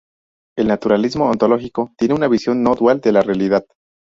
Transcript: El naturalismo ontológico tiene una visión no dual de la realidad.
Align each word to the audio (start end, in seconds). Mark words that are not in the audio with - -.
El 0.57 0.65
naturalismo 0.69 1.25
ontológico 1.29 1.91
tiene 1.95 2.15
una 2.15 2.27
visión 2.27 2.63
no 2.63 2.73
dual 2.73 3.01
de 3.01 3.11
la 3.11 3.21
realidad. 3.21 3.63